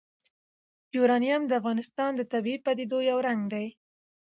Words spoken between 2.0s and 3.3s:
د طبیعي پدیدو یو